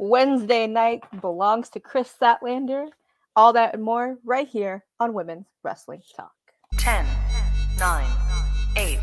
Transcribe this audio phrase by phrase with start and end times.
[0.00, 2.86] Wednesday night belongs to Kris Statlander.
[3.36, 6.32] All that and more right here on Women's Wrestling Talk.
[6.78, 7.04] 10,
[7.78, 8.06] 9,
[8.78, 8.98] 8,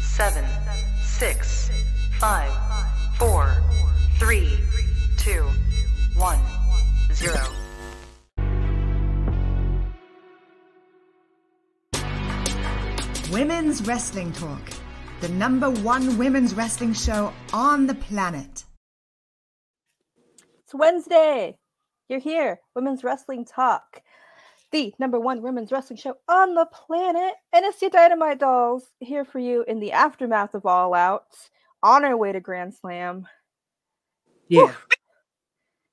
[0.00, 0.44] 7,
[1.00, 1.70] 6,
[2.18, 2.52] 5,
[3.18, 3.62] 4,
[4.18, 4.58] 3,
[5.18, 5.48] 2,
[6.16, 6.38] 1,
[7.12, 7.36] 0.
[13.30, 14.72] Women's Wrestling Talk,
[15.20, 18.64] the number one women's wrestling show on the planet.
[20.72, 21.58] It's Wednesday.
[22.08, 22.58] You're here.
[22.74, 24.00] Women's Wrestling Talk,
[24.70, 27.34] the number one women's wrestling show on the planet.
[27.52, 31.26] And it's your Dynamite Dolls here for you in the aftermath of All Out,
[31.82, 33.26] on our way to Grand Slam.
[34.48, 34.72] Yeah.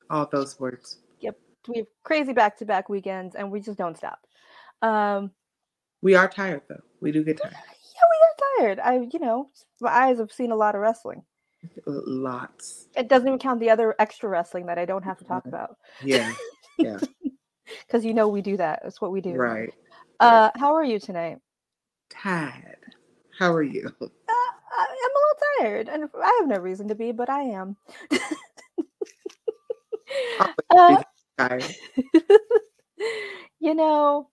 [0.10, 1.00] All those words.
[1.20, 1.38] Yep.
[1.68, 4.20] We have crazy back to back weekends and we just don't stop.
[4.82, 5.32] Um,
[6.02, 6.80] We are tired though.
[7.02, 7.52] We do get tired.
[7.54, 8.80] yeah, we are tired.
[8.80, 9.50] I, you know,
[9.82, 11.24] my eyes have seen a lot of wrestling.
[11.86, 12.88] Lots.
[12.96, 15.78] It doesn't even count the other extra wrestling that I don't have to talk about
[16.04, 16.34] Yeah.
[16.78, 17.00] Yeah.
[17.88, 18.82] because you know we do that.
[18.84, 19.34] That's what we do.
[19.34, 19.74] right.
[20.20, 21.38] Uh, how are you tonight?
[22.10, 22.78] Tired.
[23.38, 23.90] How are you?
[24.30, 24.32] Uh,
[24.78, 27.76] I, I'm a little tired, and I have no reason to be, but I am.
[30.72, 31.04] Uh,
[31.38, 31.76] Tired.
[33.60, 34.30] you know,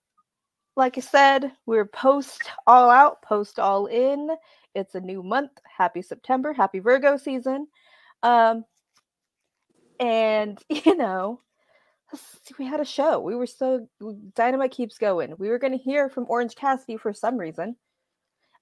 [0.75, 4.29] like I said, we're post all out, post all in.
[4.77, 5.51] It's a new month.
[5.77, 6.53] Happy September.
[6.53, 7.67] Happy Virgo season.
[8.21, 8.63] Um,
[9.99, 11.41] and you know,
[12.59, 13.19] we had a show.
[13.19, 13.87] We were so
[14.35, 15.33] dynamite keeps going.
[15.39, 17.75] We were going to hear from Orange Cassidy for some reason.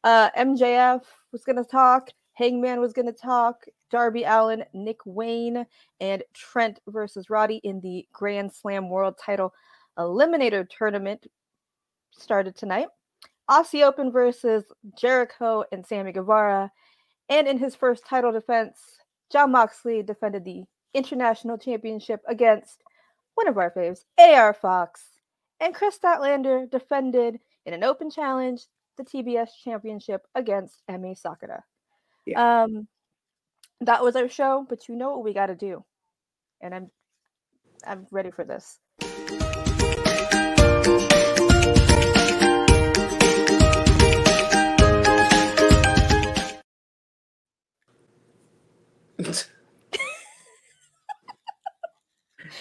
[0.04, 2.10] Uh, MJF was going to talk.
[2.34, 3.66] Hangman was going to talk.
[3.92, 5.66] Darby Allin, Nick Wayne,
[6.00, 9.54] and Trent versus Roddy in the Grand Slam World Title
[9.98, 11.28] Eliminator Tournament
[12.12, 12.88] started tonight.
[13.50, 14.64] Aussie Open versus
[14.98, 16.72] Jericho and Sammy Guevara.
[17.30, 18.78] And in his first title defense,
[19.32, 22.82] Jon Moxley defended the International Championship against
[23.36, 25.02] one of our faves, AR Fox.
[25.60, 28.62] And Kris Statlander defended in an open challenge
[28.98, 31.64] the TBS Championship against Emi Sakura.
[32.36, 32.88] Um,
[33.82, 35.84] that was our show, but you know what we got to do,
[36.62, 36.92] and I'm
[37.86, 38.80] I'm ready for this.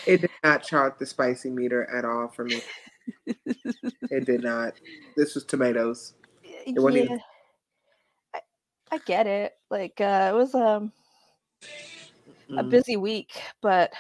[0.07, 2.61] It did not chart the spicy meter at all for me.
[4.11, 4.75] It did not.
[5.17, 6.15] This was tomatoes.
[6.43, 7.21] It wasn't even-
[8.35, 8.41] I,
[8.93, 9.55] I get it.
[9.71, 10.93] Like uh, it was um
[12.51, 12.71] a Mm.
[12.71, 13.33] busy week,
[13.63, 13.93] but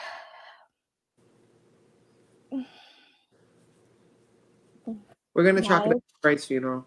[5.34, 5.94] We're gonna chalk it Why?
[5.94, 6.86] up to Bryce's funeral.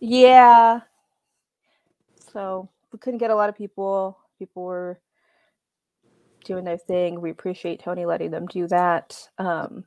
[0.00, 0.80] yeah.
[2.32, 4.18] So we couldn't get a lot of people.
[4.38, 4.98] People were
[6.44, 7.20] doing their thing.
[7.20, 9.28] We appreciate Tony letting them do that.
[9.38, 9.84] Um,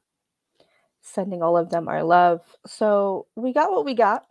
[1.01, 2.41] sending all of them our love.
[2.65, 4.25] So we got what we got.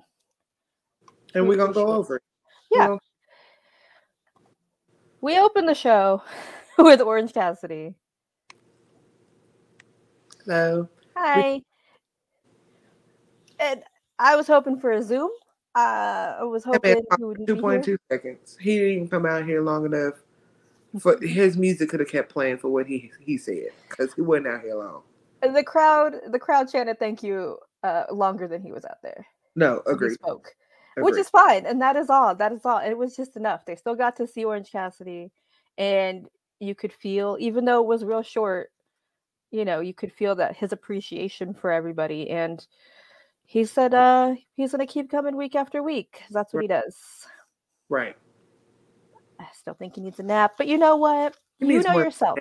[1.35, 2.23] And We we're gonna go over it.
[2.71, 2.89] Yeah.
[2.89, 3.01] Well,
[5.21, 6.23] We opened the show
[6.79, 7.95] with Orange Cassidy.
[10.45, 10.89] Hello.
[11.17, 11.63] Hi.
[13.59, 13.83] And
[14.19, 15.31] I was hoping for a Zoom.
[15.75, 17.97] Uh, I was hoping talked he would for be Two point here.
[17.97, 18.57] two seconds.
[18.61, 20.15] He didn't even come out here long enough
[21.01, 24.49] for his music could have kept playing for what he he said because he wasn't
[24.49, 25.03] out here long.
[25.43, 29.27] And The crowd, the crowd chanted "Thank you" uh, longer than he was out there.
[29.55, 30.19] No, when he agreed.
[30.99, 32.35] which is fine, and that is all.
[32.35, 32.79] That is all.
[32.79, 33.65] It was just enough.
[33.65, 35.31] They still got to see Orange Cassidy,
[35.79, 36.29] and
[36.61, 38.71] you could feel, even though it was real short,
[39.51, 42.31] you know, you could feel that his appreciation for everybody.
[42.31, 42.67] And
[43.45, 46.23] he said, uh, he's gonna keep coming week after week.
[46.31, 46.97] That's what he does.
[47.89, 48.17] right.
[49.41, 51.37] I still think he needs a nap, but you know what?
[51.59, 52.39] He you know more than a yourself.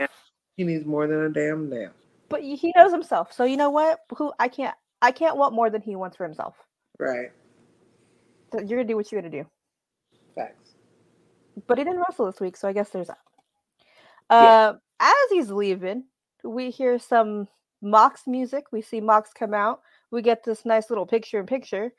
[0.56, 1.94] He needs more than a damn nap.
[2.30, 3.34] But he knows himself.
[3.34, 4.00] So you know what?
[4.18, 6.56] Who I can't I can't want more than he wants for himself.
[7.00, 7.32] Right.
[8.52, 9.46] So you're gonna do what you're gonna do.
[10.34, 10.76] Facts.
[11.68, 13.18] But he didn't wrestle this week, so I guess there's that.
[14.30, 14.38] Yeah.
[14.38, 16.06] Uh, as he's leaving,
[16.44, 17.48] we hear some
[17.82, 18.66] Mox music.
[18.72, 19.82] We see Mox come out.
[20.12, 21.94] We get this nice little picture in picture.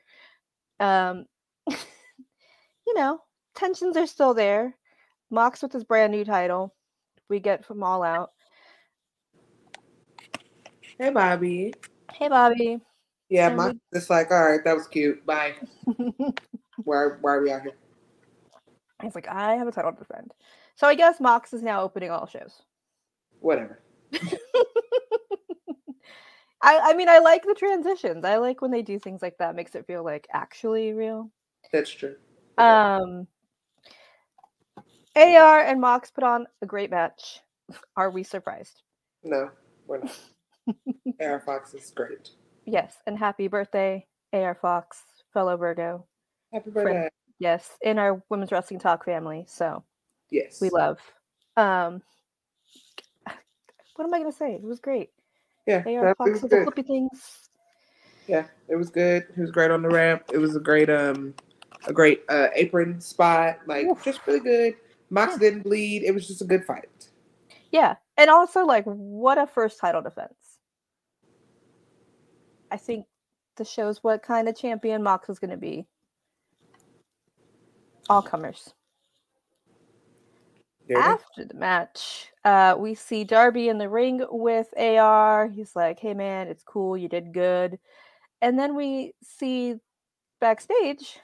[0.79, 1.25] Um,
[1.67, 3.19] you know,
[3.55, 4.75] tensions are still there.
[5.29, 6.73] Mox with his brand new title.
[7.29, 8.31] We get from All Out.
[10.99, 11.73] Hey, Bobby.
[12.13, 12.79] Hey, Bobby.
[13.29, 15.25] Yeah, And my we- it's like, all right, that was cute.
[15.25, 15.55] Bye.
[16.83, 17.71] Why why are we out here?
[19.01, 20.31] He's like, I have a title to defend.
[20.75, 22.61] So I guess Mox is now opening all shows.
[23.39, 23.81] Whatever.
[26.61, 28.23] I, I mean, I like the transitions.
[28.25, 29.55] I like when they do things like that.
[29.55, 31.31] Makes it feel like actually real.
[31.71, 32.15] That's true.
[32.59, 33.27] Um,
[35.17, 37.39] AR and Mox put on a great match.
[37.95, 38.81] Are we surprised?
[39.23, 39.49] No,
[39.87, 40.19] we're not.
[41.21, 42.29] AR Fox is great.
[42.65, 45.01] Yes, and happy birthday, AR Fox,
[45.33, 46.05] fellow Virgo.
[46.53, 46.85] Happy Friend.
[46.85, 47.09] birthday.
[47.39, 49.45] Yes, in our women's wrestling talk family.
[49.47, 49.83] So
[50.29, 50.61] Yes.
[50.61, 50.99] we love.
[51.55, 52.01] Um,
[53.95, 54.53] what am I gonna say?
[54.53, 55.09] It was great.
[55.65, 57.49] Yeah, AR Fox was with the flippy things.
[58.27, 59.25] Yeah, it was good.
[59.33, 60.23] He was great on the ramp.
[60.31, 61.33] It was a great um
[61.87, 63.59] a great uh apron spot.
[63.65, 64.03] Like Oof.
[64.03, 64.75] just really good.
[65.09, 65.39] Mox Yeah.
[65.39, 66.03] didn't bleed.
[66.03, 67.09] It was just a good fight.
[67.71, 70.59] Yeah, and also like what a first title defense.
[72.71, 73.05] I think
[73.55, 75.87] this shows what kind of champion Mox is going to be.
[78.09, 78.73] All comers.
[80.95, 85.49] After the match, uh, we see Darby in the ring with AR.
[85.49, 86.97] He's like, "Hey man, it's cool.
[86.97, 87.77] You did good."
[88.41, 89.75] And then we see
[90.39, 91.19] backstage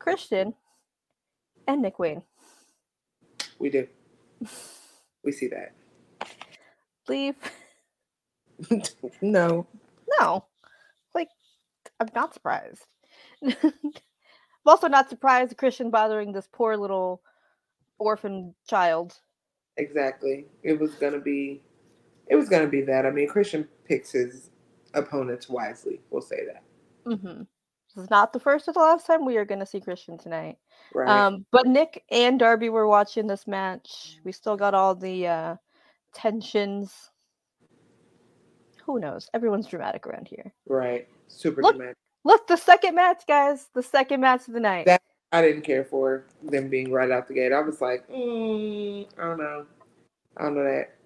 [0.00, 0.54] Christian
[1.68, 2.22] and Nick Wayne
[3.60, 3.88] We do.
[5.24, 5.74] We see that.
[7.08, 7.36] leave.
[9.22, 9.66] no.
[10.20, 10.46] No,
[11.14, 11.28] like
[12.00, 12.86] I'm not surprised.
[13.44, 13.62] I'm
[14.66, 17.22] also not surprised Christian bothering this poor little
[17.98, 19.14] orphan child.
[19.78, 20.46] Exactly.
[20.62, 21.62] It was gonna be
[22.28, 23.06] it was gonna be that.
[23.06, 24.50] I mean Christian picks his
[24.94, 26.00] opponents wisely.
[26.10, 26.62] We'll say that.
[27.06, 27.59] hmm This
[28.00, 30.56] is not the first or the last time we are going to see Christian tonight.
[30.94, 31.08] Right.
[31.08, 34.18] Um, but Nick and Darby were watching this match.
[34.24, 35.56] We still got all the uh,
[36.14, 37.10] tensions.
[38.84, 39.28] Who knows?
[39.34, 40.52] Everyone's dramatic around here.
[40.66, 41.06] right.
[41.28, 41.96] Super Look- dramatic.
[42.24, 43.68] Look, the second match, guys.
[43.72, 44.86] The second match of the night.
[44.86, 45.02] That-
[45.32, 47.52] I didn't care for them being right out the gate.
[47.52, 49.64] I was like, mm, I don't know.
[50.36, 50.96] I don't know that.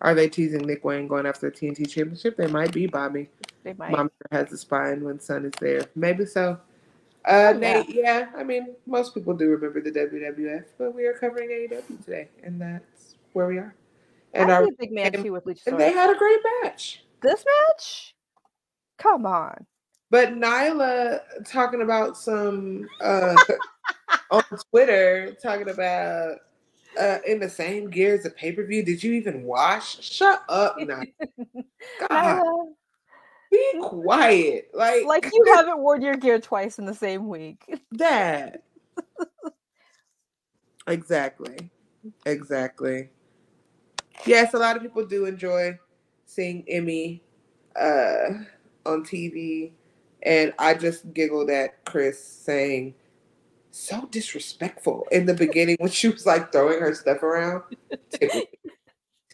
[0.00, 2.36] Are they teasing Nick Wayne going after the TNT championship?
[2.36, 3.30] They might be, Bobby.
[3.68, 3.90] They might.
[3.92, 5.84] Mom has a spine when son is there.
[5.94, 6.58] Maybe so.
[7.24, 8.28] Uh, Oh, Nate, yeah.
[8.36, 12.60] I mean, most people do remember the WWF, but we are covering AEW today, and
[12.60, 13.74] that's where we are.
[14.32, 15.66] And, I'd our, big man and- with Luchasaurus.
[15.66, 17.04] and they had a great match.
[17.22, 18.14] this match?
[18.96, 19.66] Come on.
[20.10, 23.36] But Nyla talking about some uh,
[24.30, 26.38] on Twitter, talking about
[26.98, 28.82] uh, in the same gear as a pay per view.
[28.82, 30.02] Did you even watch?
[30.02, 31.04] Shut up, Nyla.
[32.00, 32.64] God, Nyla,
[33.72, 34.70] be quiet.
[34.74, 37.64] Like, like you haven't worn your gear twice in the same week.
[37.92, 38.62] that.
[40.86, 41.70] exactly.
[42.26, 43.10] Exactly.
[44.26, 45.78] Yes, a lot of people do enjoy
[46.26, 47.20] seeing Emi
[47.76, 48.44] uh,
[48.86, 49.72] on TV.
[50.22, 52.94] And I just giggled at Kris saying,
[53.70, 57.62] so disrespectful in the beginning when she was like throwing her stuff around.
[58.10, 58.72] Tickled me,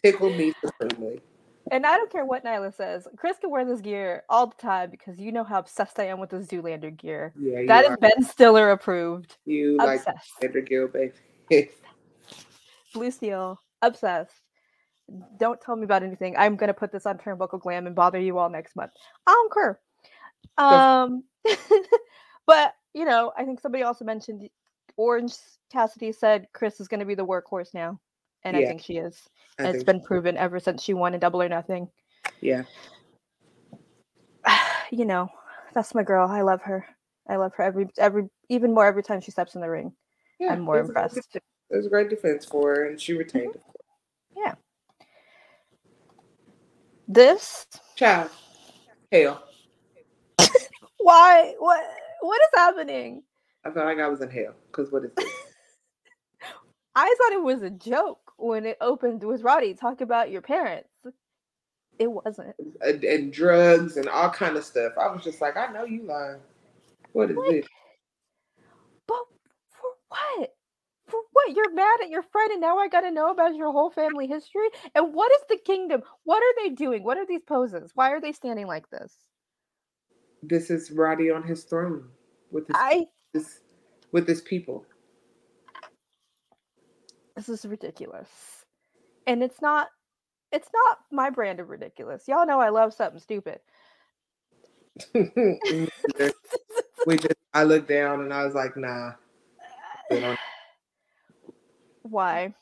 [0.03, 1.21] Tickled me supremely.
[1.71, 3.07] And I don't care what Nyla says.
[3.17, 6.19] Kris can wear this gear all the time because you know how obsessed I am
[6.19, 7.33] with the Zoolander gear.
[7.39, 9.37] Yeah, That is Ben Stiller approved.
[9.45, 10.31] you like Obsessed.
[10.39, 11.69] Sandra Gill, baby.
[12.93, 13.59] Blue Steel.
[13.81, 14.31] Obsessed.
[15.37, 16.35] Don't tell me about anything.
[16.37, 18.91] I'm gonna put this on Turnbuckle Glam and bother you all next month.
[19.27, 19.79] I don't care.
[20.57, 21.23] Um,
[22.47, 24.49] but you know, I think somebody also mentioned
[24.97, 25.33] Orange
[25.71, 27.99] Cassidy said Kris is gonna be the workhorse now,
[28.45, 29.19] and I think she is.
[29.57, 31.89] And it's been proven ever since she won in Double or Nothing.
[32.41, 32.63] yeah.
[34.91, 35.29] you know,
[35.73, 36.29] that's my girl.
[36.29, 36.85] I love her.
[37.27, 39.91] I love her every every even more every time she steps in the ring.
[40.39, 40.53] yeah.
[40.53, 41.35] I'm more it was a great impressed.
[41.35, 43.57] It was a great defense for her, and she retained mm-hmm.
[43.57, 44.37] it.
[44.37, 44.53] Yeah.
[47.07, 47.65] This
[47.95, 48.29] Child.
[49.11, 49.43] Hell.
[50.99, 51.83] why what
[52.21, 53.23] what is happening?
[53.65, 54.53] I felt like I was in hell.
[54.67, 55.25] Because what is this?
[56.95, 60.89] I thought it was a joke when it opened with Roddy talk about your parents.
[61.99, 62.55] It wasn't.
[62.81, 64.93] and, and drugs and all kind of stuff.
[65.01, 66.41] I was just like, I know you lying.
[67.13, 67.67] What is Like, this?
[69.07, 69.19] But
[69.71, 70.53] for what?
[71.07, 71.55] For what?
[71.55, 74.67] You're mad at your friend and now I gotta know about your whole family history?
[74.95, 76.01] And what is the kingdom?
[76.23, 77.03] What are they doing?
[77.03, 77.91] What are these poses?
[77.95, 79.15] Why are they standing like this?
[80.43, 82.05] This is Roddy on his throne
[82.51, 83.61] with his, I this,
[84.11, 84.85] with his people.
[87.35, 88.29] This is ridiculous.
[89.27, 89.87] And it's not
[90.51, 92.27] it's not my brand of ridiculous.
[92.27, 93.59] Y'all know I love something stupid.
[95.13, 95.87] we
[97.17, 99.11] just I looked down and I was like, nah.
[102.03, 102.53] Why?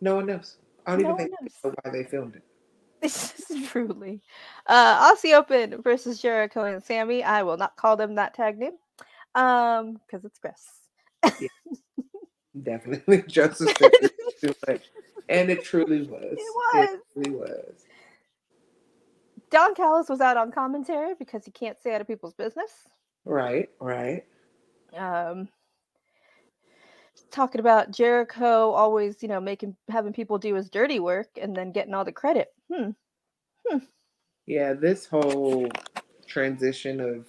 [0.00, 0.56] No one knows.
[0.86, 1.50] I don't No even think one knows.
[1.64, 2.42] know why they filmed it.
[3.00, 4.22] This is truly.
[4.66, 7.22] Uh Aussie Open versus Jericho and Sammy.
[7.22, 8.72] I will not call them that tag name.
[9.34, 10.62] Um, because it's Chris.
[12.60, 13.22] Definitely.
[13.28, 13.74] Joseph
[14.40, 14.82] too much.
[15.28, 16.36] And it truly was.
[16.36, 16.88] It was.
[16.94, 17.84] It really was.
[19.50, 22.70] Don Callis was out on commentary because he can't stay out of people's business.
[23.24, 24.24] Right, right.
[24.96, 25.48] Um
[27.30, 31.72] talking about Jericho always, you know, making having people do his dirty work and then
[31.72, 32.48] getting all the credit.
[32.72, 32.90] Hmm.
[34.46, 35.68] Yeah, this whole
[36.26, 37.26] transition of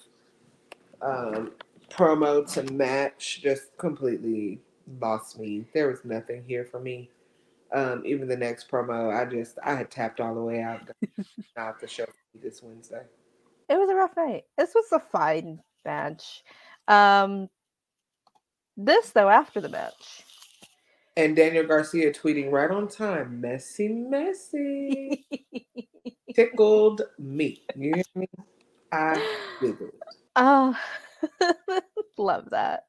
[1.00, 1.52] um,
[1.88, 4.60] promo to match just completely
[5.00, 5.66] lost me.
[5.74, 7.10] There was nothing here for me.
[7.72, 10.82] Um, even the next promo, I just I had tapped all the way out.
[11.56, 13.02] Not the show this Wednesday.
[13.68, 14.44] It was a rough night.
[14.58, 16.42] This was a fine match.
[16.88, 17.48] Um,
[18.76, 20.24] this though, after the match,
[21.16, 25.26] And Daniel Garcia tweeting right on time, messy, messy,
[26.34, 27.62] tickled me.
[27.76, 28.28] You hear me?
[28.92, 29.24] I
[29.60, 29.92] giggled.
[30.36, 30.76] Oh,
[32.18, 32.84] love that.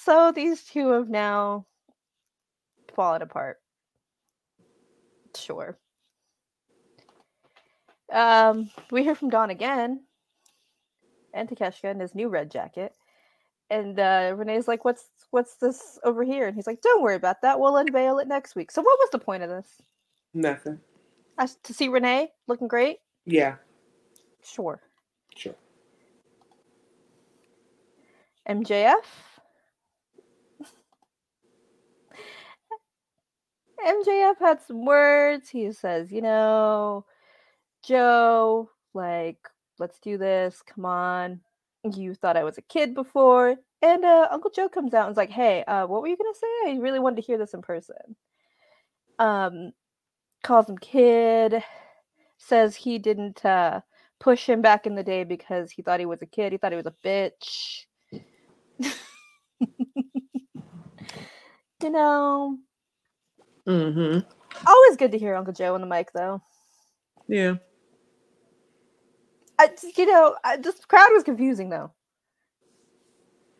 [0.00, 1.66] So these two have now
[2.94, 3.58] fallen apart.
[5.36, 5.76] Sure.
[8.12, 10.04] Um, we hear from Don again
[11.34, 12.94] and Takeshita in his new red jacket.
[13.70, 17.42] And uh, Renee's like, "What's what's this over here?" And he's like, "Don't worry about
[17.42, 17.60] that.
[17.60, 19.82] We'll unveil it next week." So, what was the point of this?
[20.32, 20.80] Nothing.
[21.36, 22.98] Us to see Renee looking great?
[23.26, 23.56] Yeah,
[24.42, 24.80] Sure.
[25.36, 25.54] sure.
[28.48, 29.04] MJF.
[33.86, 35.48] MJF had some words.
[35.48, 37.04] He says, you know,
[37.84, 39.38] Joe, like,
[39.78, 40.62] let's do this.
[40.62, 41.40] Come on.
[41.84, 43.56] You thought I was a kid before.
[43.80, 46.32] And uh, Uncle Joe comes out and is like, hey, uh, what were you going
[46.32, 46.72] to say?
[46.72, 48.16] I really wanted to hear this in person.
[49.18, 49.72] Um,
[50.42, 51.62] calls him kid,
[52.38, 53.80] says he didn't uh,
[54.18, 56.52] push him back in the day because he thought he was a kid.
[56.52, 57.84] He thought he was a bitch.
[61.82, 62.58] you know,
[63.68, 64.20] Mm-hmm.
[64.66, 66.42] always good to hear Uncle Joe on the mic, though.
[67.28, 67.56] Yeah.
[69.58, 71.92] I, you know, I, this crowd was confusing, though.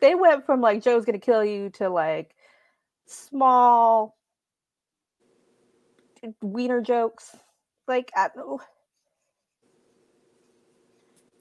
[0.01, 2.33] They went from like Joe's gonna kill you to like
[3.07, 4.17] small
[6.41, 7.35] wiener jokes.
[7.87, 8.61] Like, I, oh,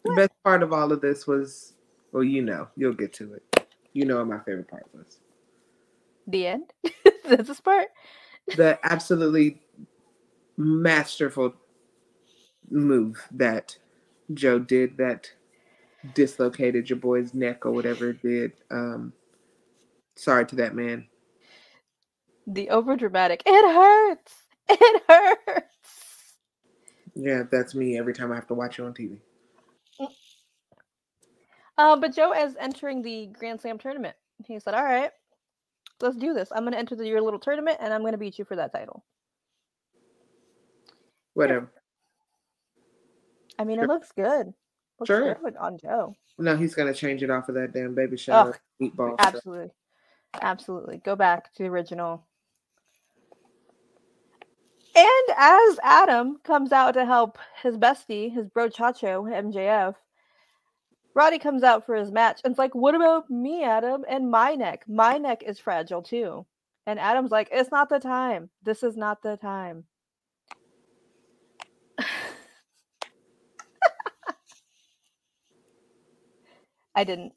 [0.05, 1.75] The best part of all of this was,
[2.13, 3.69] well, you know, you'll get to it.
[3.93, 5.21] You know what my favorite part was.
[6.27, 6.73] the end.
[7.25, 7.89] That's this part.
[8.57, 9.61] The absolutely
[10.57, 11.55] masterful
[12.71, 13.79] move that
[14.35, 15.31] Joe did that
[16.15, 18.53] dislocated your boy's neck or whatever it did.
[18.71, 19.13] Um,
[20.17, 21.07] sorry to that man.
[22.47, 23.43] The over dramatic.
[23.47, 24.35] It hurts.
[24.71, 26.35] It hurts.
[27.15, 29.19] Yeah, that's me every time I have to watch you on TV.
[31.77, 34.15] Uh, but Joe is entering the Grand Slam tournament.
[34.45, 35.11] He said, "All right,
[36.01, 36.51] let's do this.
[36.53, 38.57] I'm going to enter the, your little tournament, and I'm going to beat you for
[38.57, 39.05] that title."
[41.35, 41.71] Whatever.
[43.59, 44.53] I mean, it looks good.
[44.99, 45.35] Looks Sure.
[45.35, 46.15] good on Joe.
[46.39, 49.15] No, he's gonna change it off of that damn baby shower meatball.
[49.15, 49.35] stuff.
[49.35, 49.71] Absolutely,
[50.41, 50.99] absolutely.
[50.99, 52.25] Go back to the original.
[54.95, 59.95] And as Adam comes out to help his bestie, his bro Chacho, MJF,
[61.19, 64.05] Roddy comes out for his match and it's like, What about me, Adam?
[64.09, 64.85] And my neck.
[64.87, 66.47] My neck is fragile too.
[66.87, 68.51] And Adam's like, It's not the time.
[68.63, 69.83] This is not the time.
[76.95, 77.33] I didn't.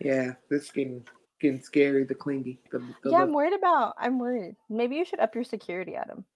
[0.00, 1.06] Yeah, this getting
[1.40, 2.04] getting scary.
[2.04, 2.60] The clingy.
[2.70, 3.28] The, the yeah, look.
[3.28, 3.94] I'm worried about.
[3.96, 4.56] I'm worried.
[4.68, 6.26] Maybe you should up your security, Adam.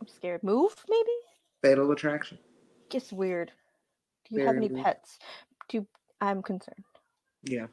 [0.00, 0.44] I'm scared.
[0.44, 1.10] Move, maybe?
[1.62, 2.38] Fatal attraction.
[2.90, 3.50] Gets weird.
[4.28, 4.84] Do you have any weird.
[4.84, 5.18] pets?
[5.68, 5.86] Do you,
[6.20, 6.84] I'm concerned.
[7.44, 7.66] Yeah.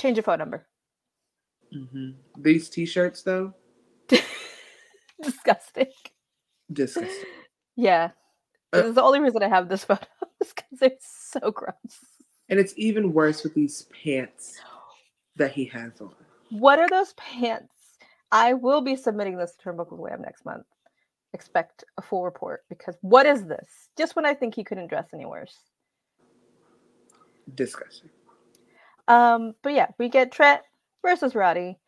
[0.00, 0.66] Change your phone number.
[1.72, 3.54] hmm These t-shirts though,
[5.22, 5.86] Disgusting.
[6.72, 7.10] disgusting.
[7.78, 8.10] Yeah.
[8.72, 10.06] Uh, This is the only reason I have this photo
[10.42, 11.74] is because they're so gross.
[12.48, 14.58] And it's even worse with these pants
[15.36, 16.14] that he has on.
[16.50, 17.74] What are those pants?
[18.32, 20.64] I will be submitting this to Turnbuckle Glam next month.
[21.32, 23.88] Expect a full report because what is this?
[23.98, 25.56] Just when I think he couldn't dress any worse.
[27.54, 28.10] Disgusting.
[29.08, 30.62] Um, but yeah, we get Trent
[31.02, 31.78] versus Roddy.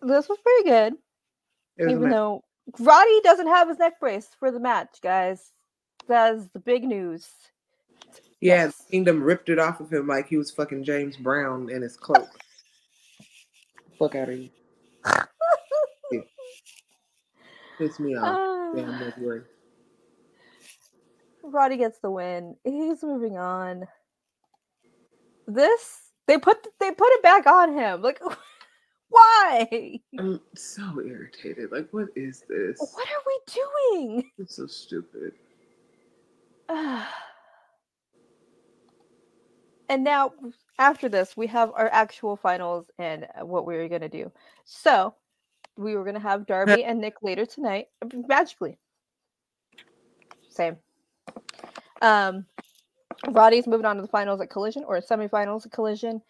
[0.00, 0.94] This was pretty good,
[1.78, 2.44] was even though
[2.78, 5.52] Roddy doesn't have his neck brace for the match, guys.
[6.06, 7.28] That's the big news.
[8.40, 8.84] yeah, yes.
[8.90, 12.28] Kingdom ripped it off of him like he was fucking James Brown in his cloak.
[13.98, 14.50] Fuck out of here.
[17.78, 18.74] Piss me off.
[18.74, 19.14] Damn.
[21.42, 22.56] Roddy gets the win.
[22.64, 23.86] He's moving on.
[25.46, 28.00] This they put they put it back on him.
[28.02, 28.20] Like
[29.14, 30.00] why?
[30.18, 31.70] I'm so irritated.
[31.70, 32.78] Like, what is this?
[32.80, 34.30] What are we doing?
[34.38, 35.32] It's so stupid.
[36.68, 37.04] and
[40.02, 40.32] now
[40.78, 44.32] after this, we have our actual finals and what we're gonna do.
[44.64, 45.14] So
[45.76, 48.78] we were gonna have Darby and Nick later tonight, uh, magically.
[50.48, 50.76] Same.
[52.00, 52.46] Um,
[53.28, 56.22] Roddy's moving on to the finals at Collision or semifinals at Collision.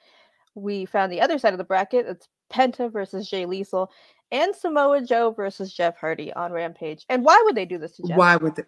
[0.55, 2.07] We found the other side of the bracket.
[2.07, 3.91] It's Penta versus Jay Lethal
[4.31, 7.05] and Samoa Joe versus Jeff Hardy on Rampage.
[7.09, 8.17] And why would they do this to Jeff?
[8.17, 8.65] Why would they?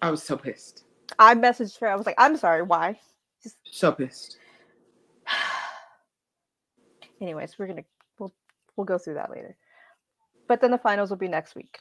[0.00, 0.84] I was so pissed.
[1.18, 1.88] I messaged her.
[1.88, 2.62] I was like, I'm sorry.
[2.62, 2.98] Why?
[3.70, 4.38] So pissed.
[7.20, 7.91] Anyways, we're gonna we'll
[8.76, 9.56] we'll go through that later.
[10.48, 11.78] But then the finals will be next week.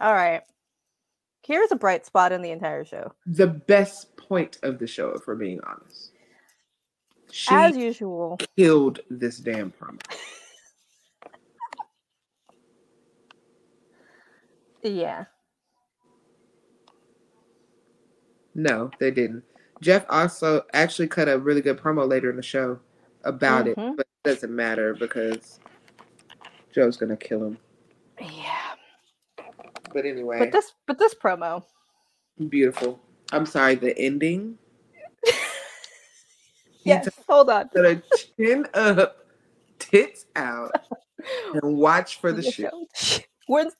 [0.00, 0.42] All right.
[1.46, 3.12] Here's a bright spot in the entire show.
[3.26, 6.12] The best point of the show, if we're being honest.
[7.30, 8.38] She As usual.
[8.56, 9.98] killed this damn promo.
[14.82, 15.24] Yeah.
[18.54, 19.44] No, they didn't.
[19.80, 22.78] Jeff also actually cut a really good promo later in the show
[23.24, 23.90] about Mhm.
[23.92, 25.60] it, but it doesn't matter because
[26.72, 27.58] Joe's gonna kill him.
[28.20, 28.74] Yeah.
[29.92, 31.64] But anyway, But this but this promo.
[32.48, 33.00] beautiful.
[33.32, 34.58] I'm sorry, the ending.
[36.84, 37.68] Yes, hold on.
[37.68, 38.02] Put a
[38.36, 39.16] chin up,
[39.78, 40.72] tits out,
[41.54, 42.88] and watch for the show.
[43.46, 43.72] Where's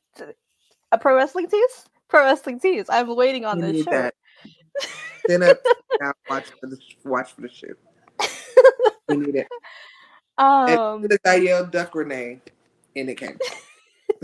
[0.93, 1.87] a pro wrestling tease?
[2.09, 2.87] Pro wrestling tease.
[2.89, 3.91] I'm waiting on We this show.
[3.91, 4.15] that.
[5.27, 5.59] Chin up,
[6.01, 7.75] out, watch for the watch for the shoe.
[9.09, 9.49] We need it.
[10.39, 12.41] Um, I yelled, "Duck Renee,"
[12.97, 13.39] and it came.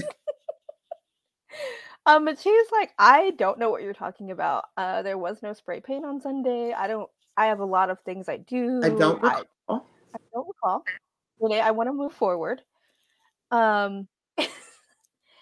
[2.06, 4.64] um, but she's like, I don't know what you're talking about.
[4.76, 6.72] Uh, there was no spray paint on Sunday.
[6.72, 7.10] I don't.
[7.36, 8.80] I have a lot of things I do.
[8.82, 9.44] I don't recall.
[9.68, 10.82] I don't recall.
[11.40, 12.62] Renee, I want to move forward.
[13.50, 14.08] Um,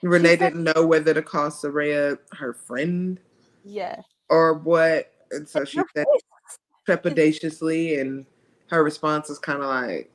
[0.03, 3.19] Renee said- didn't know whether to call Saraya her friend
[3.65, 4.01] yeah.
[4.29, 6.07] or what, and so she said
[6.89, 8.27] trepidatiously, and
[8.69, 10.11] her response is kind of like,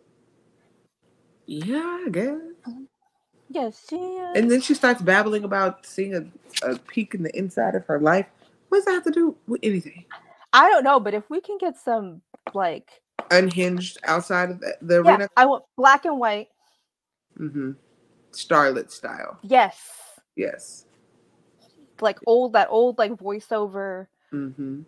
[1.45, 2.37] "Yeah, I guess."
[3.49, 3.95] Yes, she.
[3.97, 6.25] Uh, And then she starts babbling about seeing a,
[6.63, 8.27] a peek in the inside of her life.
[8.69, 10.05] What does that have to do with anything?
[10.53, 12.21] I don't know, but if we can get some
[12.53, 16.47] like, Unhinged outside of the, the yeah, arena, I want black and white.
[17.39, 17.71] Mm-hmm.
[18.31, 19.37] Starlet style.
[19.43, 19.79] Yes,
[20.35, 20.85] Yes.
[22.01, 24.07] like old that old like voiceover.
[24.33, 24.81] Mm hmm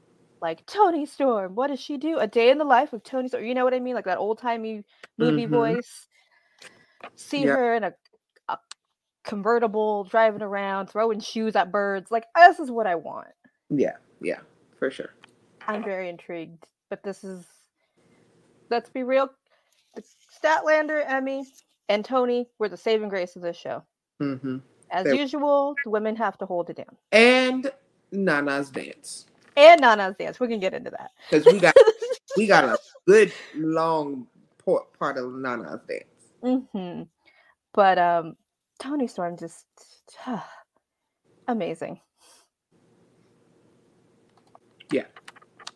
[0.43, 1.55] like Toni Storm.
[1.55, 2.19] What does she do?
[2.19, 3.45] A day in the life of Toni Storm.
[3.45, 3.95] You know what I mean?
[3.95, 4.83] Like that old timey
[5.17, 5.49] movie Mhm.
[5.49, 6.07] voice.
[7.15, 7.55] See Yep.
[7.55, 7.93] her in a,
[8.49, 8.57] a
[9.23, 12.11] convertible driving around, throwing shoes at birds.
[12.11, 13.29] Like this is what I want.
[13.69, 14.41] Yeah, yeah,
[14.77, 15.13] for sure.
[15.65, 16.67] I'm very intrigued.
[16.89, 17.45] But this is
[18.69, 19.29] let's be real.
[19.95, 20.03] The
[20.43, 21.45] Statlander, Emi,
[21.87, 23.81] and Toni were the saving grace of this show.
[24.19, 24.57] hmm
[24.91, 26.97] As They- usual, the women have to hold it down.
[27.13, 27.71] And
[28.11, 29.25] Nana's dance
[29.55, 30.39] And Nana's dance.
[30.39, 31.11] We can get into that.
[31.29, 31.75] because we got
[32.37, 34.27] we got a good long
[34.63, 36.65] part part of Nana's dance.
[36.73, 37.03] hmm
[37.73, 38.35] But um,
[38.79, 39.65] Toni Storm just
[41.47, 41.99] amazing.
[44.91, 45.05] Yeah.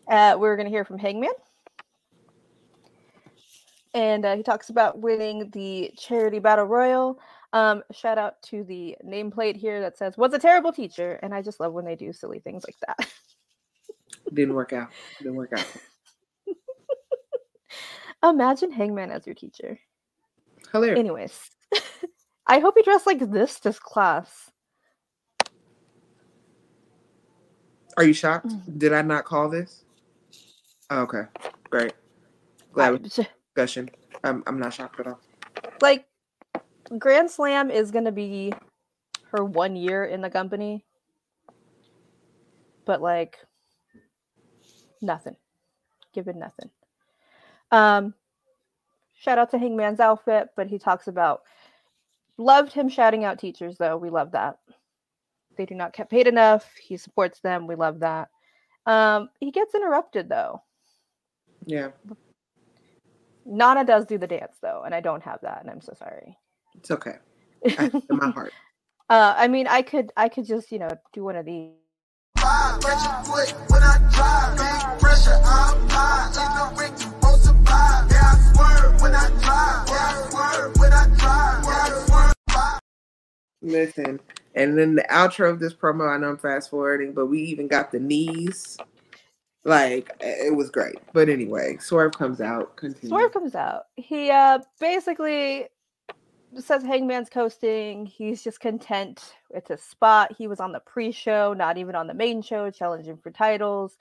[0.08, 1.30] Uh, we're gonna hear from Hangman,
[3.94, 7.20] and uh, he talks about winning the charity battle royal.
[7.52, 11.42] Um, shout out to the nameplate here that says "was a terrible teacher," and I
[11.42, 13.10] just love when they do silly things like that.
[14.32, 14.88] Didn't work out.
[15.18, 15.66] Didn't work out.
[18.22, 19.78] Imagine Hangman as your teacher.
[20.72, 20.98] Hilarious.
[20.98, 21.50] Anyways,
[22.46, 24.50] I hope he dressed like this this class.
[27.96, 28.48] Are you shocked?
[28.48, 28.78] Mm.
[28.78, 29.84] Did I not call this?
[30.90, 31.22] Oh, okay,
[31.70, 31.92] great.
[32.72, 32.98] Glad we
[33.54, 33.90] discussion.
[34.24, 35.20] I'm I'm not shocked at all.
[35.80, 36.06] like
[36.98, 38.52] Grand Slam is gonna be
[39.32, 40.84] her one year in the company,
[42.84, 43.38] but like
[45.02, 45.36] nothing,
[46.12, 46.70] given nothing.
[47.70, 48.14] Um,
[49.14, 51.42] shout out to Hangman's outfit, but he talks about
[52.36, 53.96] loved him shouting out teachers though.
[53.96, 54.58] We love that.
[55.56, 56.70] They do not get paid enough.
[56.80, 57.66] He supports them.
[57.66, 58.28] We love that.
[58.86, 60.62] Um, he gets interrupted though.
[61.66, 61.90] Yeah,
[63.48, 66.36] Nana does do the dance though, and I don't have that, and I'm so sorry.
[66.76, 67.16] it's okay.
[67.62, 68.52] In my heart.
[69.10, 71.70] Uh, I mean, I could, I could just, you know, do one of these.
[72.38, 76.30] Catch your foot when I drive, big pressure, I apply.
[76.38, 78.10] In the ring, you won't survive.
[78.10, 79.88] Yeah, I swerve when I drive.
[79.88, 81.64] Yeah, I swerve when I drive.
[81.64, 82.80] Yeah, I swerve.
[83.60, 84.20] Listen,
[84.54, 86.08] and then the outro of this promo.
[86.08, 88.78] I know I'm fast forwarding, but we even got the knees.
[89.64, 90.98] Like it was great.
[91.12, 92.76] But anyway, Swerve comes out.
[92.76, 93.08] Continue.
[93.08, 93.86] Swerve comes out.
[93.96, 95.66] He uh basically
[96.58, 98.06] says Hangman's coasting.
[98.06, 100.34] He's just content with his spot.
[100.36, 103.96] He was on the pre-show, not even on the main show, challenging for titles.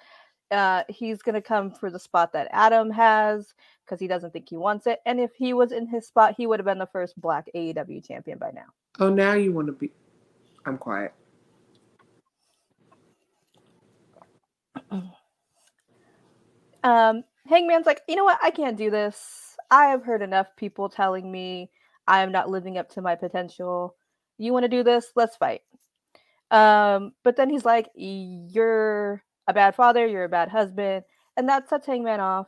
[0.51, 3.53] uh, he's gonna come for the spot that Adam has
[3.85, 4.99] because he doesn't think he wants it.
[5.05, 8.05] And if he was in his spot, he would have been the first black AEW
[8.05, 8.65] champion by now.
[8.99, 9.91] Oh, now you want to be.
[10.65, 11.13] I'm quiet.
[16.83, 18.39] Um, Hangman's like, you know what?
[18.41, 19.57] I can't do this.
[19.69, 21.69] I have heard enough people telling me
[22.07, 23.95] I am not living up to my potential.
[24.37, 25.11] You want to do this?
[25.15, 25.61] Let's fight.
[26.51, 31.03] Um, but then he's like, You're a bad father, you're a bad husband.
[31.35, 32.47] And that sets Hangman off.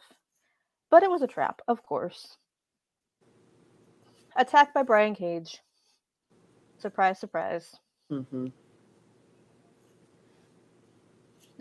[0.89, 2.37] But it was a trap, of course.
[4.35, 5.59] Attacked by Brian Cage.
[6.77, 7.75] Surprise, surprise.
[8.11, 8.47] Mm-hmm.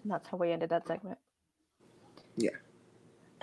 [0.03, 1.19] And that's how we ended that segment.
[2.37, 2.51] Yeah.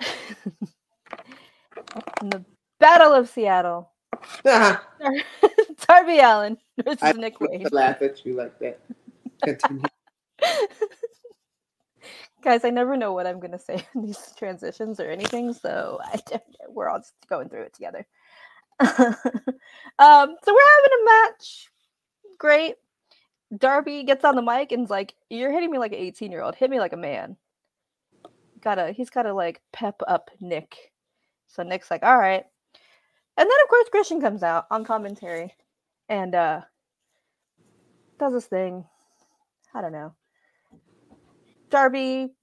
[2.22, 2.44] In the
[2.80, 3.92] Battle of Seattle.
[4.44, 7.64] Darby Allin versus I Nick Wayne.
[7.64, 8.80] to laugh at you like that.
[9.42, 9.82] Continue.
[12.42, 16.20] Guys, I never know what I'm gonna say in these transitions or anything, so I,
[16.68, 18.06] we're all just going through it together.
[18.78, 18.94] um, so
[19.98, 21.70] we're having a match.
[22.38, 22.76] Great.
[23.56, 26.54] Darby gets on the mic and's like, "You're hitting me like an 18 year old.
[26.54, 27.36] Hit me like a man."
[28.60, 30.92] Gotta, he's gotta like pep up Nick.
[31.46, 32.44] So Nick's like, "All right."
[33.38, 35.54] And then of course Christian comes out on commentary,
[36.08, 36.60] and uh
[38.18, 38.84] does this thing.
[39.74, 40.14] I don't know.
[41.68, 42.34] Darby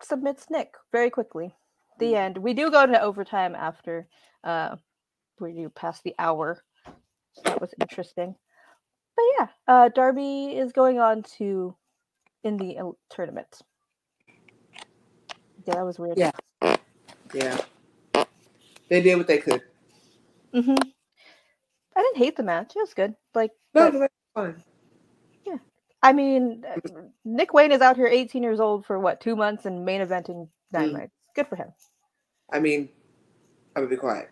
[0.00, 1.54] submits Nick very quickly.
[1.98, 2.38] The end.
[2.38, 4.08] We do go to overtime after
[4.42, 4.76] uh
[5.38, 6.62] we do pass the hour.
[7.44, 8.34] That was interesting.
[9.16, 11.76] But yeah, uh Darby is going on to
[12.42, 13.60] in the tournament.
[15.66, 16.16] Yeah, that was weird.
[16.16, 16.32] Yeah.
[17.34, 17.58] Yeah.
[18.88, 19.62] They did what they could.
[20.52, 20.74] Hmm
[21.94, 22.72] I didn't hate the match.
[22.74, 23.14] It was good.
[23.34, 24.62] Like, No, but- that's fine.
[26.04, 26.80] I mean, uh,
[27.24, 30.48] Nick Wayne is out here 18 years old for what two months and main eventing
[30.72, 31.10] Dynamite.
[31.36, 31.68] Good for him.
[32.52, 32.88] I mean,
[33.76, 34.28] I would be quiet.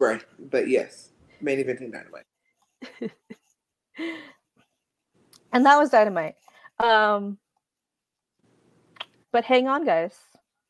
[0.00, 2.24] Right, but yes, main event in Dynamite.
[5.52, 6.34] and that was dynamite
[6.80, 7.38] um
[9.32, 10.14] but hang on guys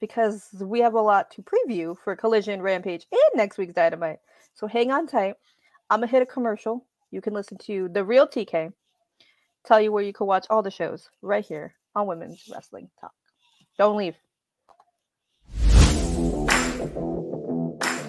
[0.00, 4.20] because we have a lot to preview for collision rampage and next week's dynamite
[4.56, 5.36] so hang on tight
[5.88, 8.72] i'm gonna hit a commercial you can listen to the real tk
[9.64, 13.14] tell you where you can watch all the shows right here on women's wrestling talk
[13.78, 14.16] don't leave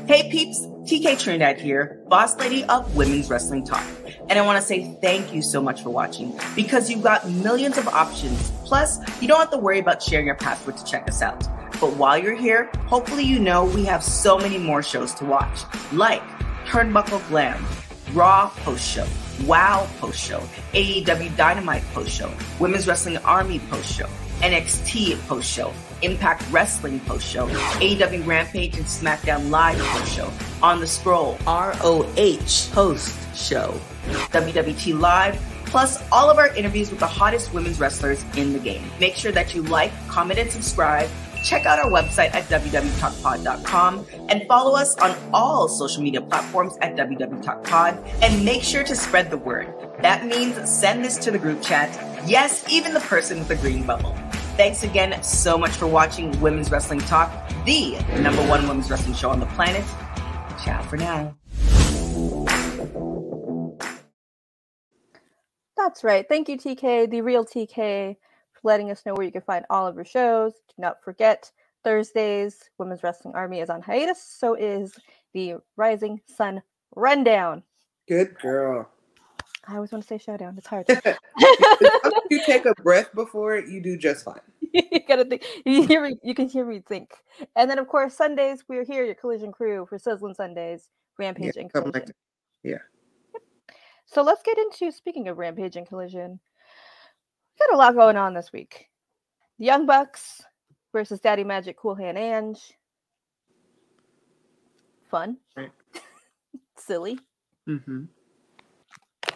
[0.07, 3.83] Hey peeps, TK Trinidad here, boss lady of Women's Wrestling Talk.
[4.29, 7.77] And I want to say thank you so much for watching because you've got millions
[7.77, 8.49] of options.
[8.63, 11.45] Plus, you don't have to worry about sharing your password to check us out.
[11.79, 15.61] But while you're here, hopefully you know we have so many more shows to watch,
[15.91, 16.23] like
[16.65, 17.63] Turnbuckle Glam,
[18.13, 19.05] Raw post show,
[19.45, 20.39] WoW post show,
[20.73, 24.07] AEW Dynamite post show, Women's Wrestling Army post show,
[24.39, 30.31] NXT post show, Impact Wrestling post show, AEW Rampage and SmackDown Live post show,
[30.63, 33.79] On the Scroll, ROH post show,
[34.31, 38.83] WWT Live, plus all of our interviews with the hottest women's wrestlers in the game.
[38.99, 41.09] Make sure that you like, comment, and subscribe.
[41.47, 46.97] Check out our website at www.talkpod.com and follow us on all social media platforms at
[46.97, 49.73] www.talkpod and make sure to spread the word.
[50.01, 51.89] That means send this to the group chat.
[52.27, 54.13] Yes, even the person with the green bubble.
[54.57, 57.31] Thanks again so much for watching Women's Wrestling Talk,
[57.63, 59.86] the number one women's wrestling show on the planet.
[60.65, 61.33] Ciao for now.
[65.77, 66.27] That's right.
[66.27, 68.17] Thank you, TK, the real TK,
[68.67, 70.53] letting us know where you can find all of your shows.
[70.67, 71.51] Do not forget,
[71.84, 74.21] Thursdays, Women's Wrestling Army is on hiatus.
[74.21, 74.93] So is
[75.34, 76.62] the Rising Sun
[76.95, 77.63] Rundown.
[78.08, 78.89] Good girl.
[79.67, 80.56] I always want to say showdown.
[80.58, 80.86] It's hard.
[82.30, 84.41] You take a breath before it, you do just fine.
[84.73, 85.45] you gotta think.
[85.65, 86.17] You hear me.
[86.23, 87.12] You can hear me think.
[87.56, 89.06] And then, of course, Sundays we're here.
[89.06, 91.93] Your Collision Crew for Sizzling Sundays, Rampage and Collision.
[91.93, 92.82] like that.
[94.08, 96.41] So let's get into speaking of Rampage and Collision.
[97.60, 98.88] Got a lot going on this week.
[99.60, 100.41] The Young Bucks
[100.93, 102.74] versus Daddy Magic Cool Hand Ange.
[105.10, 105.38] Fun.
[105.56, 105.72] Right.
[106.78, 107.20] Silly.
[107.67, 108.04] Mm-hmm.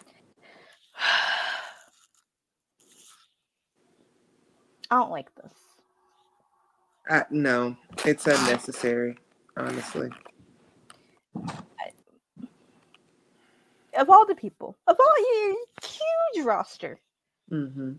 [4.90, 5.52] I don't like this.
[7.10, 9.16] Uh, no, it's unnecessary.
[9.56, 10.08] Honestly,
[13.98, 16.98] Of all the people, of all your huge roster,
[17.50, 17.92] mm-hmm.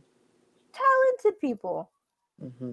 [0.73, 1.89] Talented people,
[2.43, 2.71] Mm-hmm.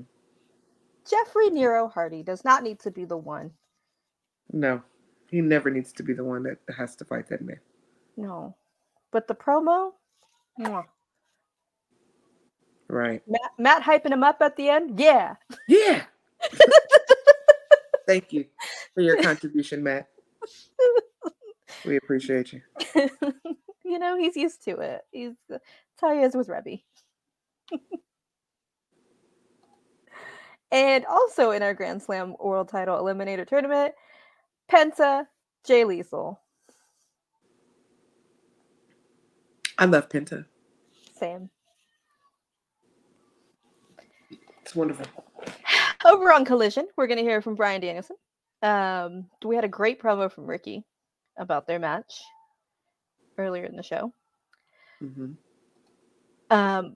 [1.09, 3.51] Jeffrey Nero Hardy does not need to be the one.
[4.53, 4.83] no,
[5.31, 7.61] he never needs to be the one that has to fight that man.
[8.17, 8.57] No.
[9.13, 9.93] But the promo,
[10.59, 10.85] mwah.
[12.89, 13.23] Right.
[13.29, 14.99] Matt, Matt hyping him up at the end.
[14.99, 15.37] Yeah.
[15.69, 16.03] Yeah.
[18.07, 18.47] Thank you
[18.95, 20.09] for your contribution, Matt.
[21.85, 22.63] We appreciate you.
[23.85, 25.03] you know, he's used to it.
[25.13, 25.63] He's that's
[26.01, 26.83] how he is with Reby.
[30.73, 33.95] and also in our Grand Slam World Title Eliminator Tournament,
[34.71, 35.27] Penta,
[35.67, 36.41] Jay Lethal.
[39.79, 40.47] I love Penta.
[41.19, 41.51] Same.
[44.63, 45.07] It's wonderful.
[46.05, 48.17] Over on Collision, we're going to hear from Bryan Danielson.
[48.63, 50.85] Um, we had a great promo from Ricky
[51.39, 52.21] about their match
[53.39, 54.13] earlier in the show.
[55.01, 55.33] hmm
[56.51, 56.95] Um,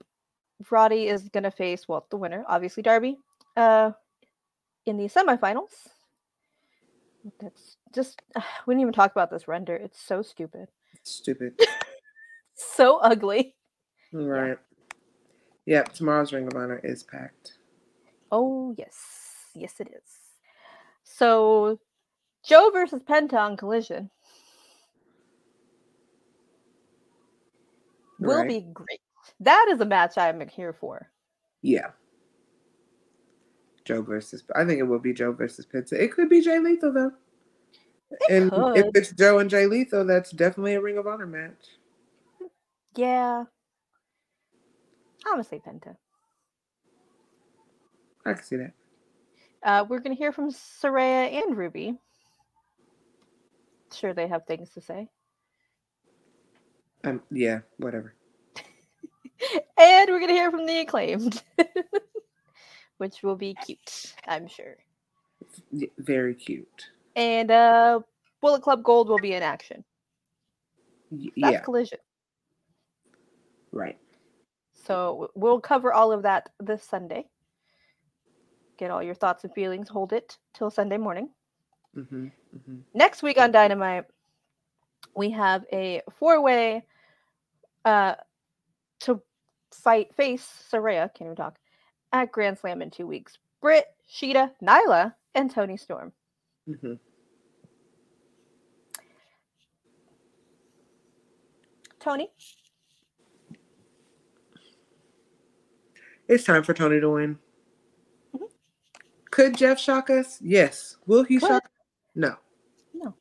[0.71, 3.19] Roddy is going to face, well, the winner, obviously Darby,
[3.57, 3.93] uh,
[4.87, 5.71] in the semifinals.
[7.41, 8.23] That's just,
[8.67, 9.75] we didn't even talk about this render.
[9.77, 10.69] It's so stupid,
[11.03, 11.59] Stupid.
[12.55, 13.55] so ugly.
[14.13, 14.59] Right.
[15.67, 15.93] Yep.
[15.95, 17.55] Tomorrow's Ring of Honor is packed.
[18.31, 18.97] Oh, yes.
[19.55, 20.11] Yes, it is.
[21.05, 21.79] So,
[22.45, 24.11] Joe versus Penta on Collision
[28.19, 28.49] will Right.
[28.49, 29.01] be great.
[29.41, 31.11] That is a match I'm here for.
[31.63, 31.91] Yeah.
[33.85, 34.45] Joe versus.
[34.55, 35.93] I think it will be Joe versus Penta.
[35.93, 37.13] It could be Jay Lethal though.
[38.31, 41.79] and if it's Joe and Jay Lethal, that's definitely a Ring of Honor match.
[42.97, 43.45] Yeah.
[45.27, 45.97] I'm to say Penta.
[48.27, 48.73] I can see that.
[49.63, 51.99] Uh, we're going to hear from Saraya and Ruby.
[53.93, 55.09] Sure, they have things to say.
[57.05, 57.23] Um.
[57.31, 57.61] Yeah.
[57.79, 58.15] Whatever.
[59.79, 61.43] And we're going to hear from the acclaimed,
[62.99, 64.77] which will be cute, I'm sure.
[65.99, 66.91] Very cute.
[67.17, 68.01] And uh,
[68.41, 69.85] Bullet Club Gold will be in action.
[71.11, 71.61] Y- That's yeah.
[71.61, 71.99] Collision.
[73.73, 73.99] Right.
[74.87, 77.27] So we'll cover all of that this Sunday.
[78.79, 79.89] Get all your thoughts and feelings.
[79.89, 81.31] Hold it till Sunday morning.
[81.97, 82.27] Mm-hmm.
[82.27, 82.77] Mm-hmm.
[82.95, 84.05] Next week on Dynamite,
[85.17, 86.85] we have a four-way
[87.85, 88.15] uh,
[89.01, 89.21] to
[89.73, 91.13] fight face Saraya.
[91.15, 91.57] Can't even talk
[92.13, 93.39] at Grand Slam in two weeks.
[93.61, 96.13] Britt, Shida, Nyla, and Toni Storm.
[96.69, 96.95] Mm-hmm.
[102.01, 102.31] Toni,
[106.29, 107.39] It's time for Toni to win.
[108.35, 108.49] Mhm.
[109.31, 110.39] Could Jeff shock us?
[110.43, 110.97] Yes.
[111.07, 111.49] Will he Could.
[111.49, 111.71] shock?
[112.15, 112.37] No.
[112.95, 113.15] No.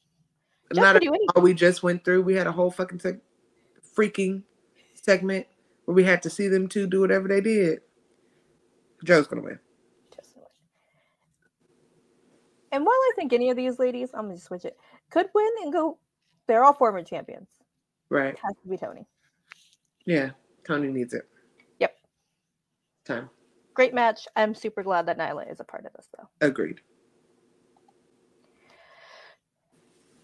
[0.73, 1.27] Jeff Not can anything.
[1.35, 2.21] all we just went through.
[2.23, 3.21] We had a whole fucking seg-
[3.95, 4.43] freaking
[4.95, 5.47] segment
[5.85, 7.79] where we had to see them two do whatever they did.
[9.03, 9.59] Joe's gonna win.
[10.35, 10.45] Win.
[12.71, 14.77] And while I think any of these ladies, I'm gonna switch it,
[15.11, 15.99] could win and go,
[16.47, 17.49] they're all former champions.
[18.09, 18.33] Right.
[18.33, 19.05] It has to be Toni.
[20.05, 20.31] Yeah.
[20.65, 21.27] Toni needs it.
[21.79, 21.95] Yep.
[23.05, 23.29] Time.
[23.73, 24.27] Great match.
[24.35, 26.47] I'm super glad that Nyla is a part of this, though.
[26.47, 26.81] Agreed.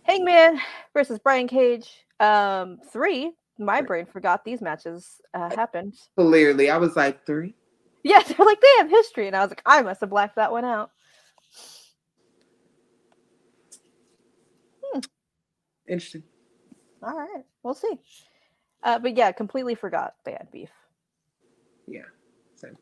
[0.04, 0.60] Hangman
[0.94, 2.06] versus Brian Cage.
[2.20, 3.32] Um, three.
[3.60, 5.96] My brain forgot these matches uh, happened.
[6.16, 6.70] Clearly.
[6.70, 7.54] I was like three.
[8.04, 10.52] Yeah, they're like they have history, and I was like, I must have blacked that
[10.52, 10.92] one out.
[14.82, 15.00] Hmm.
[15.88, 16.24] Interesting.
[17.04, 18.00] All right, we'll see.
[18.84, 20.70] Uh, but yeah, completely forgot they had beef.
[21.86, 22.04] Yeah.
[22.56, 22.78] Same.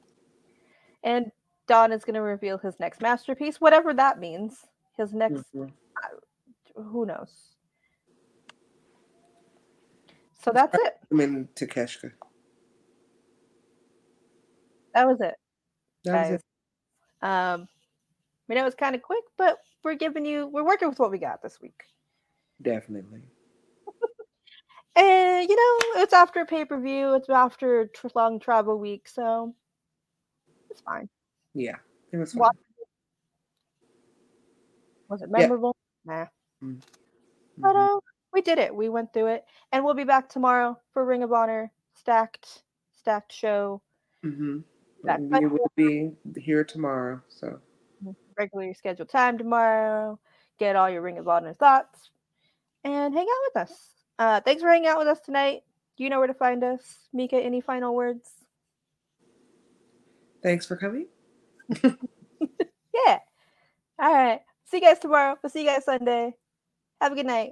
[1.03, 1.31] And
[1.67, 4.65] Don is going to reveal his next masterpiece, whatever that means.
[4.95, 5.71] His next, Mhm.
[6.75, 7.56] who knows?
[10.47, 10.93] So that's it.
[11.11, 12.13] I mean Takeshita.
[14.95, 15.35] That was it.
[16.05, 16.41] That was it.
[17.21, 17.67] Um,
[18.33, 21.11] I mean, it was kind of quick, but we're giving you, we're working with what
[21.11, 21.81] we got this week.
[22.61, 23.21] Definitely.
[24.97, 27.15] And you know, it's after a pay per view.
[27.15, 29.55] It's after a tr- long travel week, so
[30.69, 31.09] it's fine.
[31.55, 31.77] Yeah.
[32.11, 32.35] It was.
[32.35, 32.51] Wa-
[35.09, 35.49] Was it Yeah.
[35.49, 35.75] memorable?
[36.05, 36.27] Nah.
[36.63, 36.81] Mhm.
[37.63, 37.99] But uh,
[38.37, 38.75] we did it.
[38.75, 42.61] We went through it, and we'll be back tomorrow for Ring of Honor stacked,
[42.95, 43.81] stacked show,
[44.23, 44.57] Mm-hmm.
[45.03, 47.21] Back We will be here tomorrow.
[47.29, 47.59] So
[48.37, 50.19] regularly scheduled time tomorrow.
[50.59, 52.11] Get all your Ring of Honor thoughts,
[52.83, 53.89] and hang out with us.
[54.19, 55.63] Uh, thanks for hanging out with us tonight.
[55.97, 56.81] You know where to find us.
[57.15, 58.29] Meka, any final words?
[60.43, 61.07] thanks for coming.
[63.05, 63.19] Yeah.
[63.99, 64.41] All right.
[64.65, 65.37] See you guys tomorrow.
[65.41, 66.33] We'll see you guys Sunday.
[67.01, 67.51] Have a good night.